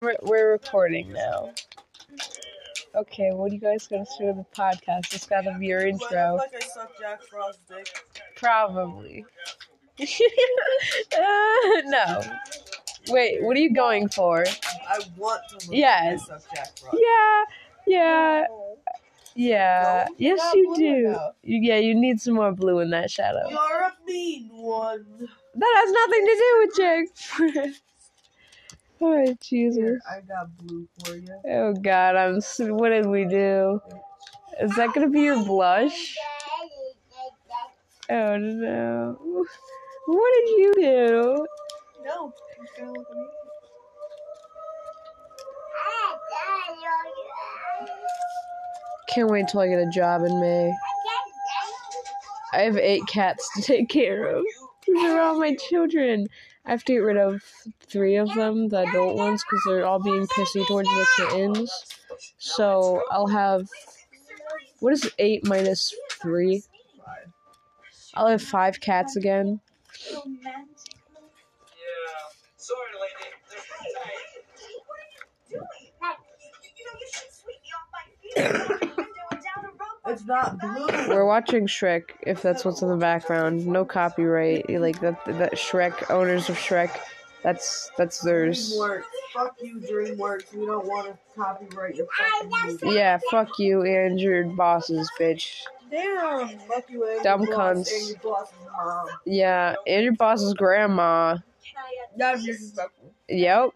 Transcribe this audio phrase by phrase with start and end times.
[0.00, 1.50] We're, we're recording now.
[2.94, 5.12] Okay, what are you guys gonna say to the podcast?
[5.12, 6.36] It's gotta be your intro.
[6.36, 7.88] Like I suck Jack Frost's dick.
[8.36, 9.24] Probably.
[10.00, 10.06] uh,
[11.84, 12.22] no.
[13.08, 14.44] Wait, what are you going for?
[14.88, 16.28] I want to look Yes.
[16.28, 16.96] like I suck Jack Frost.
[17.00, 17.42] Yeah,
[17.86, 18.46] yeah,
[19.34, 20.06] yeah.
[20.08, 20.82] No, Yes, you do.
[21.42, 23.48] You- Yeah, you need some more blue in that shadow.
[23.50, 25.28] You're a mean one.
[25.54, 26.76] That has nothing to do with
[27.66, 27.74] Jack.
[29.02, 29.76] oh Jesus!
[29.78, 31.28] Here, I got blue for you.
[31.48, 32.40] Oh God, I'm.
[32.76, 33.80] What did we do?
[34.60, 36.16] Is that gonna be your blush?
[38.10, 39.16] Oh no!
[40.06, 41.46] What did you do?
[42.04, 43.28] No, it's gonna look amazing.
[49.08, 50.72] Can't wait till I get a job in May.
[52.52, 54.44] I have eight cats to take care of.
[54.86, 56.28] These are all my children.
[56.68, 57.42] I have to get rid of
[57.80, 61.72] three of them, the adult ones, because they're all being pissy towards the kittens.
[62.36, 63.68] So I'll have.
[64.80, 66.62] What is eight minus three?
[66.98, 67.32] Fine.
[68.14, 69.60] I'll have five cats again.
[80.28, 80.86] Not blue.
[81.08, 83.66] We're watching Shrek, if that's what's in the background.
[83.66, 84.68] No copyright.
[84.70, 86.96] Like that that Shrek owners of Shrek,
[87.42, 88.72] that's that's theirs.
[88.74, 89.02] DreamWorks.
[89.34, 90.54] Fuck you, DreamWorks.
[90.54, 92.50] We don't want to copyright your fucking
[92.84, 92.96] movie.
[92.96, 95.62] Yeah, fuck you and your bosses, bitch.
[95.90, 96.58] Damn.
[96.60, 97.92] Fuck you, and Dumb your boss, cunts.
[97.98, 99.06] And your boss's mom.
[99.24, 101.38] Yeah, and your boss's grandma.
[102.16, 103.12] That's disrespectful.
[103.28, 103.70] Yep.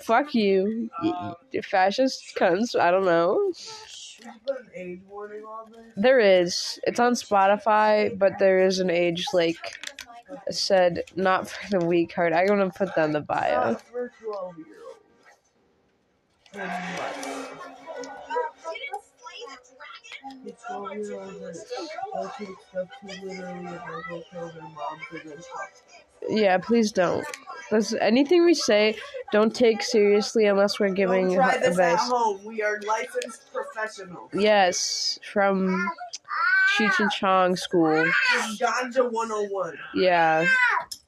[0.00, 0.90] Fuck you.
[1.02, 2.78] Y- y- Fascist cunts.
[2.78, 3.52] I don't know.
[5.96, 6.80] There is.
[6.84, 9.78] It's on Spotify, but there is an age like
[10.50, 12.32] said not for the weak heart.
[12.32, 13.72] I'm gonna put in the bio.
[13.72, 15.00] Not for 12 year olds.
[16.54, 17.14] And what?
[20.44, 21.56] The 12 year olds that
[22.14, 25.46] they'll take stuff too literally and they'll go kill their mom for this.
[26.28, 27.24] Yeah, please don't.
[27.70, 28.96] This, anything we say,
[29.32, 32.08] don't take seriously unless we're Don't giving try this at advice.
[32.08, 32.42] home.
[32.44, 34.30] We are licensed professionals.
[34.32, 35.86] Yes, from
[36.76, 37.90] Cheech and Chong school.
[37.92, 39.76] This Ganja 101.
[39.94, 40.46] Yeah.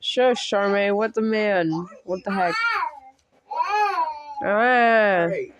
[0.00, 0.94] Shush, Charmaine.
[0.96, 1.70] What the man?
[2.04, 2.54] What the heck?
[4.44, 5.26] Ah.
[5.28, 5.54] Great.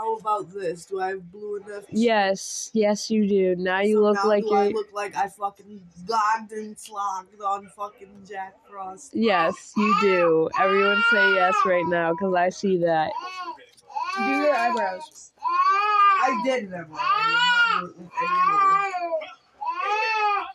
[0.00, 0.86] How about this?
[0.86, 1.84] Do I have blue enough?
[1.90, 3.54] Yes, yes, you do.
[3.54, 4.72] Now you So look now like do I you're.
[4.72, 9.10] look like I fucking logged and slogged on fucking Jack Frost.
[9.12, 10.48] Yes, you do.
[10.58, 13.12] Everyone say yes right now, because I see that.
[14.16, 15.32] Do your eyebrows.
[15.38, 16.98] I did them already.
[16.98, 18.80] I'm not doing anymore.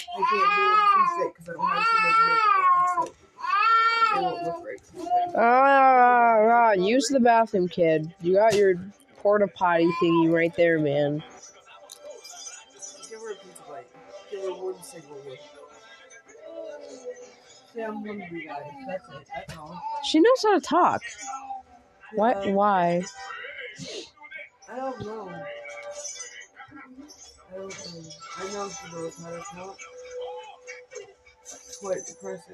[0.09, 2.57] I can't do it too thick because I don't have too much makeup
[2.87, 3.07] on.
[4.15, 5.35] So it right.
[5.37, 8.11] Ah, ah, use the bathroom, kid.
[8.21, 8.73] You got your
[9.25, 11.23] porta potty thingy right there, man.
[13.09, 13.87] Give her a pizza bite.
[14.29, 15.37] Give her one single one.
[17.73, 18.61] Say I'm hungry, guys.
[18.85, 19.27] That's it.
[19.35, 19.81] That's all.
[20.03, 21.01] She knows how to talk.
[22.13, 22.45] What?
[22.45, 23.03] Yeah, Why?
[24.71, 25.29] I don't know.
[27.51, 28.09] I don't know.
[28.37, 29.77] I know she knows how to talk.
[31.83, 31.95] Honestly,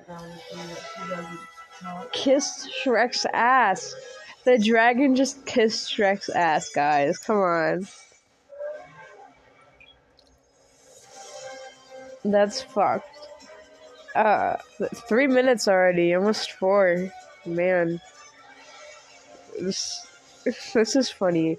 [0.08, 1.40] that she doesn't
[1.82, 2.14] talk.
[2.14, 3.94] Kissed Shrek's ass.
[4.44, 7.18] The dragon just kissed Shrek's ass, guys.
[7.20, 7.88] Come on.
[12.24, 13.08] That's fucked.
[14.16, 14.58] Uh,
[15.08, 17.12] three minutes already, almost four.
[17.46, 18.02] Man,
[19.60, 20.06] this
[20.74, 21.58] this is funny.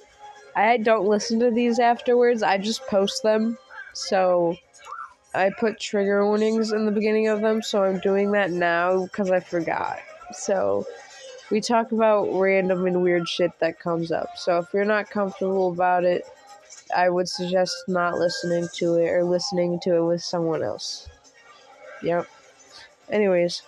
[0.54, 2.42] I don't listen to these afterwards.
[2.42, 3.58] I just post them.
[3.94, 4.56] So
[5.34, 7.62] I put trigger warnings in the beginning of them.
[7.62, 9.98] So I'm doing that now because I forgot.
[10.32, 10.86] So
[11.52, 14.38] we talk about random and weird shit that comes up.
[14.38, 16.24] So if you're not comfortable about it,
[16.96, 21.10] I would suggest not listening to it or listening to it with someone else.
[22.02, 22.26] Yep.
[23.10, 23.60] Anyways,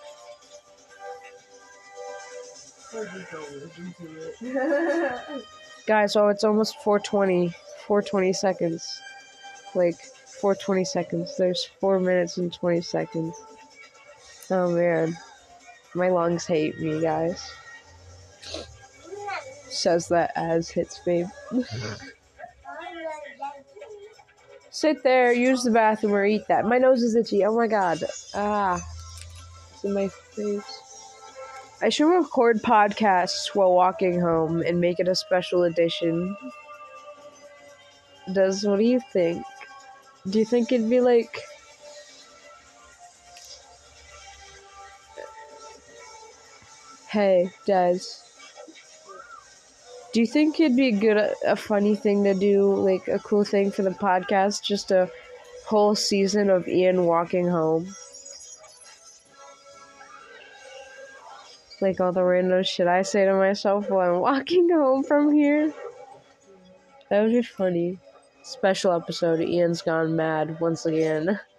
[5.85, 7.49] guys, so it's almost 420.
[7.85, 8.99] 420 seconds.
[9.75, 10.01] Like
[10.41, 11.37] 420 seconds.
[11.37, 13.35] There's 4 minutes and 20 seconds.
[14.49, 15.15] Oh man.
[15.93, 17.53] My lungs hate me, guys.
[19.69, 21.27] Says that as hits babe.
[24.69, 26.65] Sit there, use the bathroom, or eat that.
[26.65, 27.45] My nose is itchy.
[27.45, 28.03] Oh my god.
[28.33, 28.85] Ah.
[29.73, 30.81] It's in my face.
[31.81, 36.35] I should record podcasts while walking home and make it a special edition.
[38.33, 39.45] Does what do you think?
[40.29, 41.43] Do you think it'd be like
[47.15, 48.24] Hey, Des.
[50.15, 53.43] Do you think it'd be a good, a funny thing to do, like a cool
[53.43, 55.11] thing for the podcast, just a
[55.67, 57.93] whole season of Ian walking home?
[61.81, 65.73] Like all the random shit I say to myself while I'm walking home from here.
[67.09, 67.99] That would be funny.
[68.41, 71.41] Special episode Ian's gone mad once again.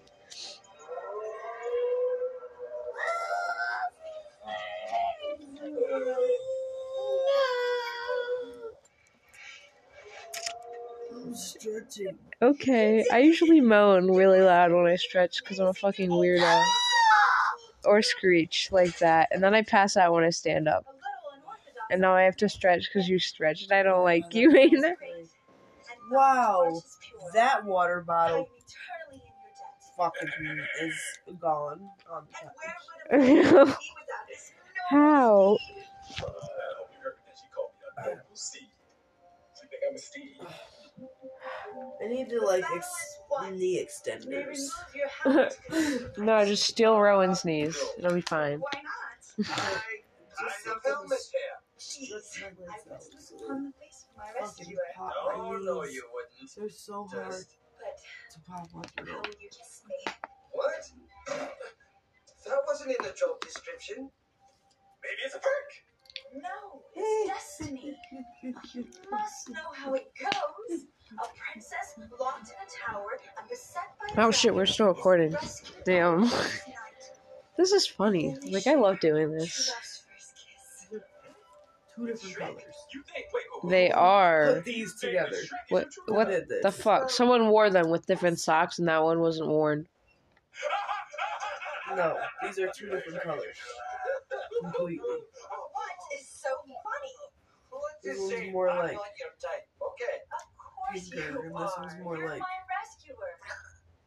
[12.43, 16.65] Okay, I usually moan really loud when I stretch because I'm a fucking weirdo.
[17.85, 20.85] Or screech like that, and then I pass out when I stand up.
[21.91, 23.71] And now I have to stretch because you stretched.
[23.71, 24.95] I don't like you, Aina.
[26.11, 26.83] Wow,
[27.33, 28.49] that water bottle
[29.97, 30.29] fucking
[30.83, 30.95] is
[31.41, 32.27] gone on
[33.11, 33.21] the
[33.65, 33.77] couch.
[34.91, 35.57] How?
[41.47, 42.01] I hope you heard that she called me a noble Steve.
[42.01, 42.01] You think I'm a Steve?
[42.01, 43.19] I need to like ex-
[43.59, 44.61] knee extenders.
[46.19, 47.77] no, just steal Rowan's knees.
[47.99, 48.61] It'll be fine.
[49.39, 49.43] I,
[50.39, 51.57] I have helmet here.
[51.79, 53.33] Stretch my legs.
[53.49, 54.79] On the face of my rescuer.
[54.97, 56.51] pop No, no, you wouldn't.
[56.57, 57.49] They're so hard Just
[57.79, 57.97] But
[58.33, 58.87] to pop up.
[58.97, 59.99] how will you kiss me?
[60.53, 60.85] what?
[62.47, 64.11] That wasn't in the job description.
[65.03, 65.71] Maybe it's a perk.
[66.43, 67.29] No, it's
[67.61, 67.97] destiny.
[68.43, 68.55] You
[69.11, 70.81] must know how it goes.
[71.12, 73.06] A princess locked in a tower
[73.38, 73.82] and beset
[74.17, 75.35] by Oh shit, we're still recording.
[75.85, 76.31] Damn.
[77.58, 78.37] This is funny.
[78.50, 79.73] Like I love doing this.
[83.69, 84.55] They are.
[84.56, 85.37] Put these together.
[85.70, 85.88] What?
[86.06, 86.29] What
[86.62, 87.09] the fuck?
[87.11, 89.87] Someone wore them with different socks, and that one wasn't worn.
[91.97, 93.56] No, these are two different colors.
[94.62, 94.99] Completely.
[95.73, 97.14] What is so funny?
[97.73, 99.67] Well, let's This just one's more I'm like- not your type.
[99.81, 100.14] Okay.
[100.97, 101.61] Of course you and are.
[101.61, 102.47] this one's more You're like- my
[102.81, 103.17] rescuer.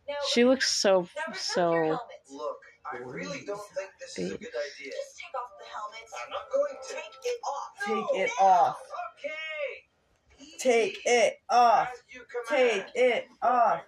[0.07, 1.99] Now, She looks so now remove your so.
[2.31, 2.57] Look,
[2.91, 4.91] I really don't think this is a good idea.
[4.91, 5.99] Just take off the helmet.
[6.23, 6.93] I'm not going to.
[6.95, 7.71] Take it off.
[7.85, 8.45] Take it now.
[8.47, 8.81] off.
[9.19, 10.43] Okay.
[10.43, 10.57] Easy.
[10.57, 11.89] Take it off.
[11.91, 12.85] As you command.
[12.95, 13.81] Take it off.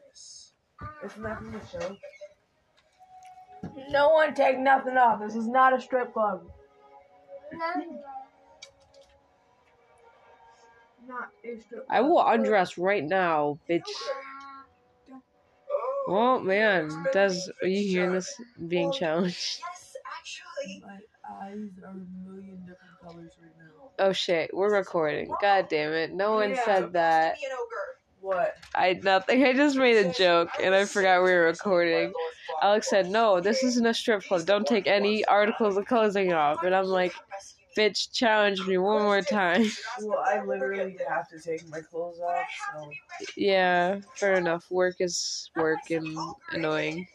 [1.04, 1.98] Isn't that from the show?
[3.90, 5.20] No one take nothing off.
[5.22, 6.44] This is not a strip club.
[7.54, 8.00] Not a strip.
[11.90, 13.84] I will undress right now, bitch.
[16.08, 18.34] Oh man, does are you hearing this
[18.68, 19.60] being challenged?
[19.62, 20.84] Yes, actually.
[20.86, 21.00] My
[21.46, 23.92] eyes are a million different colors right now.
[24.00, 25.32] Oh shit, we're recording.
[25.42, 27.36] God damn it, no one said that.
[27.36, 27.92] Be an ogre.
[28.20, 28.58] What?
[28.76, 29.44] I nothing.
[29.44, 32.14] I just made a joke and I forgot we were recording.
[32.62, 34.46] Alex said, "No, this isn't a strip club.
[34.46, 37.14] Don't take any articles of clothing off." And I'm like,
[37.78, 39.66] "Bitch, challenge me one more time."
[40.02, 42.92] Well, I literally have to take my clothes off, so
[43.38, 44.70] Yeah, fair enough.
[44.72, 46.08] Work is work and
[46.52, 47.08] annoying.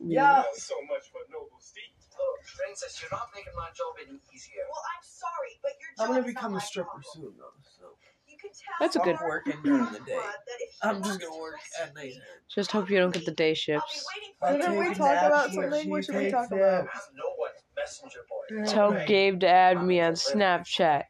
[0.00, 0.42] yeah.
[0.54, 1.82] So much for noble Steve.
[2.18, 4.64] Look, Princess, you're not making my job any easier.
[4.70, 7.52] Well, I'm sorry, but your I'm gonna become a stripper soon, though.
[7.78, 7.96] So
[8.26, 8.47] You can tell
[8.80, 10.16] That's a good- I'm working during the day.
[10.16, 12.14] That if he I'm just gonna work at night.
[12.48, 14.06] Just hope you don't get the day shifts.
[14.42, 14.62] I'll you.
[14.62, 15.90] Didn't we take a talk about something?
[15.90, 16.86] What should we talk about?
[17.14, 18.66] No one, messenger boy.
[18.66, 21.04] Tell Gabe to add me on Snapchat.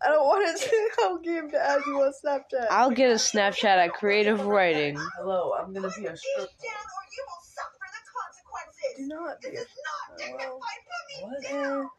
[0.00, 2.66] I don't want to tell Gabe to add you on Snapchat.
[2.70, 4.96] I'll get a Snapchat at Creative Writing.
[5.16, 6.38] Hello, I'm gonna be a Keep stripper.
[6.38, 8.96] down or you will suffer the consequences.
[8.98, 10.50] Do not be This a is not dignified.
[10.50, 11.42] Put me What?
[11.64, 11.90] down.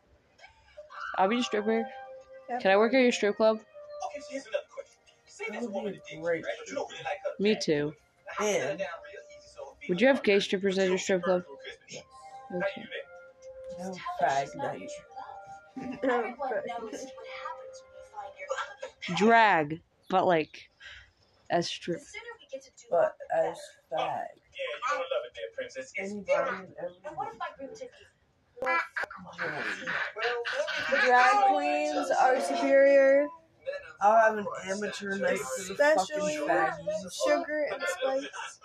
[1.17, 1.85] I'll be a stripper.
[2.49, 2.59] Yeah.
[2.59, 3.57] Can I work at your strip club?
[3.57, 3.65] Okay,
[4.21, 4.67] so here's another question.
[4.67, 4.68] Say
[5.39, 6.43] That there's would woman be that great.
[6.45, 6.53] right?
[6.59, 7.31] But you don't really like her.
[7.43, 7.93] Me too.
[7.93, 10.39] Now, how to let her And- down real easy so it Would you have gay
[10.39, 11.43] strippers at your strip club?
[11.45, 12.03] for Christmas.
[12.49, 12.85] How you Okay.
[13.79, 14.79] No Just tell her fag night.
[14.81, 15.99] your true love.
[16.03, 18.33] Everyone knows what happens when you find
[19.07, 20.69] your Drag, but like
[21.49, 22.01] as The strip.
[22.01, 23.57] sooner we get to do But as
[23.89, 24.03] better.
[24.03, 24.03] fag.
[24.03, 25.93] Oh, yeah, you're gonna love it there, princess.
[25.97, 27.27] Anybody and And what everyone.
[27.31, 28.05] if my group took you?
[28.61, 28.79] well.
[29.39, 33.27] let me Drag queens are superior.
[34.01, 36.37] I'll have an amateur night for the fucking Especially
[37.11, 38.59] sugar and spice.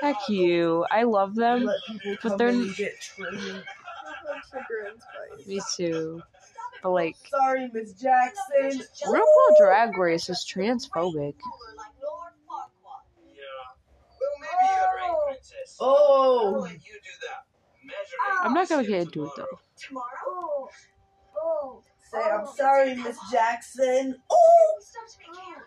[0.00, 0.86] Heck you.
[0.90, 1.64] I love them.
[1.64, 3.36] Let people But they're- and get trained.
[3.36, 5.46] I sugar and spice.
[5.46, 6.22] Me too.
[6.82, 8.82] But like, Sorry, Miss Jackson.
[9.06, 11.34] RuPaul Drag Race is transphobic.
[11.36, 13.42] Yeah.
[14.20, 15.76] Well, maybe you're right, princess.
[15.80, 17.44] I'll Oh, let you do that.
[17.84, 19.58] Measuring I'm not gonna get into it though.
[19.76, 20.06] Tomorrow?
[20.26, 20.68] Oh.
[21.36, 21.82] oh.
[22.10, 24.16] Say I'm oh, sorry, Miss Jackson.
[24.30, 24.68] Oh!
[24.80, 25.62] Stop to be camp.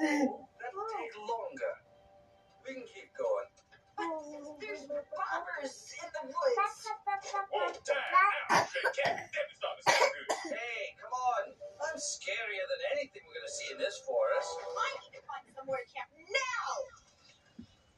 [0.00, 1.74] No, that'll take longer.
[2.66, 3.48] We can keep going.
[4.58, 6.82] There's robbers in the woods.
[7.54, 8.34] Oh, damn.
[8.50, 10.50] That is not so good.
[10.50, 11.54] Hey, come on.
[11.78, 14.50] I'm scarier than anything we're gonna see in this forest.
[14.50, 16.74] I need to find somewhere to camp now.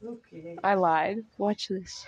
[0.05, 0.57] Okay.
[0.63, 1.25] I lied.
[1.37, 2.05] Watch this.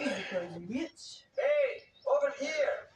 [0.00, 1.28] You crazy bitch.
[1.36, 2.88] Hey, over here.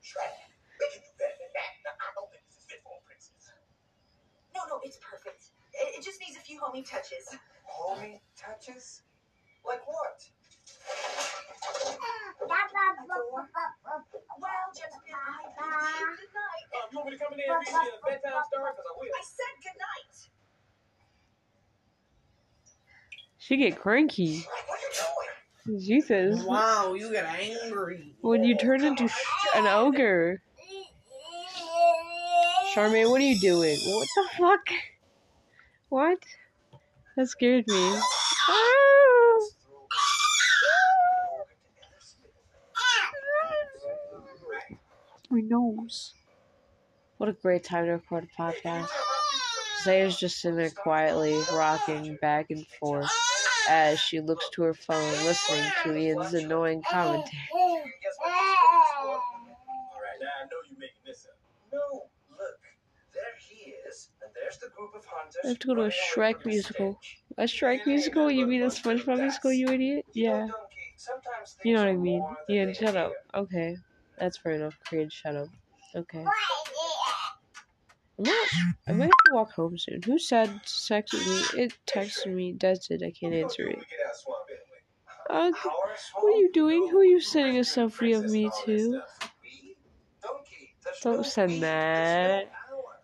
[0.00, 0.32] Shrek,
[0.80, 1.70] we can do better than that.
[1.84, 3.52] Now, I don't think this is fit for a princess.
[4.56, 5.52] No, no, it's perfect.
[5.76, 6.02] It, it
[6.74, 7.40] just needs a few homing touches.
[7.66, 9.02] Homie touches?
[9.66, 10.22] Like what?
[14.40, 15.66] Well, gentlemen, I bid
[16.00, 16.70] you good night.
[16.70, 18.70] Um, you want me to come in there and read me a bedtime story?
[18.72, 19.08] Because I will.
[19.14, 20.14] I said good night.
[23.38, 24.46] She get cranky.
[24.66, 25.80] What are you doing?
[25.80, 26.44] Jesus.
[26.44, 28.14] Wow, you get angry.
[28.22, 29.14] When you turn into sh-
[29.54, 30.42] an ogre.
[32.74, 33.76] Charmaine, what are you doing?
[33.84, 34.60] What the fuck?
[35.88, 36.18] What?
[37.20, 37.74] That scared me.
[38.48, 39.40] Ah!
[45.28, 46.14] My nose.
[47.18, 48.88] What a great time to record a podcast.
[49.84, 53.10] Zaya's just sitting there quietly, rocking back and forth
[53.68, 57.28] as she looks to her phone, listening to Ian's annoying commentary.
[57.28, 59.08] Guess what this is for?
[59.08, 59.20] All
[60.00, 61.36] right, now I know you're making this up.
[61.70, 62.60] No, look.
[63.12, 64.69] There he is, and there's the group of hunters.
[65.44, 66.98] I have to go to a Shrek musical.
[67.38, 68.30] A Shrek musical?
[68.30, 70.06] You mean a SpongeBob musical, you idiot?
[70.14, 70.48] Yeah.
[70.96, 72.20] Sometimes You know what I mean.
[72.20, 73.12] more than Ian, they shut up.
[73.34, 73.76] Okay.
[74.18, 74.76] That's fair enough.
[74.86, 75.48] Creed, shut up.
[75.96, 76.24] Okay.
[78.18, 78.48] I might,
[78.88, 80.02] I might have to walk home soon.
[80.02, 81.62] Who said texted me?
[81.62, 82.54] It texted me.
[82.58, 83.02] That's it.
[83.02, 83.78] I can't answer it.
[85.30, 85.50] Uh,
[86.14, 86.88] what are you doing?
[86.90, 89.00] Who are you sending a selfie of me to?
[89.42, 89.76] we?
[90.22, 92.50] Donkey, there's Don't send that.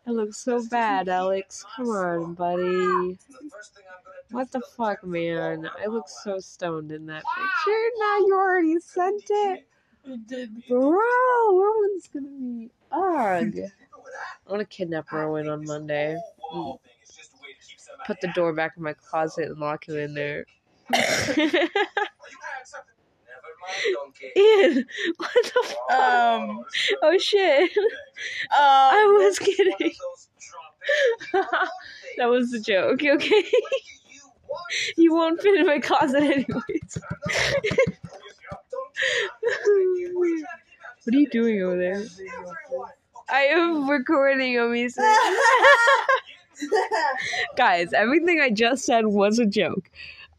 [0.07, 0.23] There's no our.
[0.23, 1.65] I look so bad, Alex.
[1.77, 3.19] Come on, buddy.
[4.31, 5.69] What the fuck, man?
[5.83, 7.91] I look so stoned in that picture.
[7.99, 9.67] Now you already sent it.
[10.69, 12.71] Bro, Rowan's gonna be.
[12.93, 13.71] Ugh.
[14.47, 16.17] I want to kidnap Rowan on Monday.
[18.07, 20.47] Put the door back in my closet and lock him in there.
[23.67, 24.33] Never mind, Donkey.
[24.37, 26.65] Ian, what the f- Um,
[27.03, 27.71] Oh shit.
[27.77, 29.75] um, I was kidding.
[29.81, 31.69] those drop-in download
[32.19, 33.45] That was a joke, okay?
[34.09, 34.21] You?
[34.97, 36.99] You won't fit in my closet anyways.
[41.05, 42.03] What are you doing over there?
[43.29, 45.05] I am recording a music.
[47.57, 49.91] Guys, everything I just said was a joke.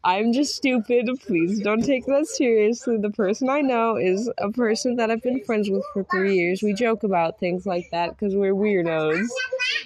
[0.04, 1.08] I'm just stupid.
[1.26, 2.96] Please don't take that seriously.
[2.98, 6.62] The person I know is a person that I've been friends with for three years.
[6.62, 9.26] We joke about things like that because we're weirdos.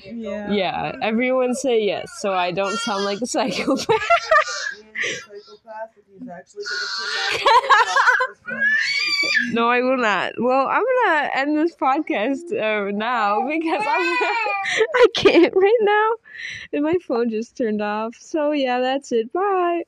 [0.04, 0.50] yeah.
[0.52, 3.88] Yeah, everyone say yes, so I don't sound like a psychopath.
[3.88, 3.98] Ian's
[5.04, 9.52] a psychopath, and he's actually gonna kidnap us.
[9.52, 10.34] no, I will not.
[10.38, 14.16] Well, I'm gonna end this podcast uh, now because I'm
[14.94, 16.10] I can't right now,
[16.72, 18.14] and my phone just turned off.
[18.20, 19.32] So yeah, that's it.
[19.32, 19.82] Bye.